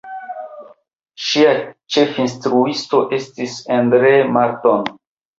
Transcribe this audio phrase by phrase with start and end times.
[1.25, 1.51] Ŝia
[1.95, 4.89] ĉefinstruisto estis Endre Marton.